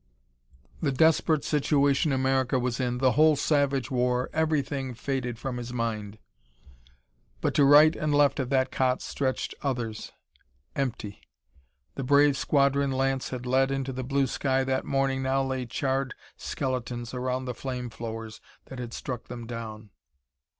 The 0.81 0.91
desperate 0.91 1.43
situation 1.43 2.11
America 2.11 2.57
was 2.57 2.79
in, 2.79 2.97
the 2.97 3.11
whole 3.11 3.35
savage 3.35 3.91
war 3.91 4.31
everything, 4.33 4.95
faded 4.95 5.37
from 5.37 5.57
his 5.57 5.71
mind. 5.71 6.17
But 7.39 7.53
to 7.53 7.63
right 7.63 7.95
and 7.95 8.11
left 8.11 8.39
of 8.39 8.49
that 8.49 8.71
cot 8.71 9.03
stretched 9.03 9.53
others 9.61 10.11
empty. 10.75 11.21
The 11.93 12.03
brave 12.03 12.35
squadron 12.35 12.91
Lance 12.91 13.29
had 13.29 13.45
led 13.45 13.69
into 13.69 13.93
the 13.93 14.03
blue 14.03 14.25
sky 14.25 14.63
that 14.63 14.85
morning 14.85 15.21
now 15.21 15.43
lay 15.43 15.67
charred 15.67 16.15
skeletons 16.35 17.13
around 17.13 17.45
the 17.45 17.53
flame 17.53 17.91
throwers 17.91 18.41
that 18.65 18.79
had 18.79 18.93
struck 18.95 19.25
them 19.25 19.45
down. 19.45 19.91